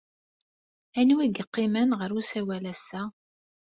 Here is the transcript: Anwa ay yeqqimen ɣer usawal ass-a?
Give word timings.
Anwa 0.99 1.21
ay 1.25 1.31
yeqqimen 1.35 1.89
ɣer 1.99 2.09
usawal 2.19 2.63
ass-a? 2.73 3.01